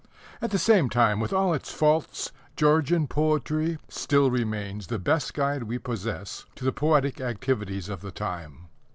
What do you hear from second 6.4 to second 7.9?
to the poetic activities